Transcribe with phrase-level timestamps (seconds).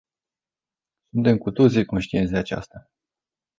[1.09, 2.89] Suntem cu toții conștienți de aceasta.